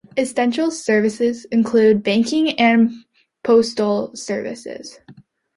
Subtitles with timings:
[0.17, 2.89] Essential services includes banking and
[3.43, 4.99] postal services.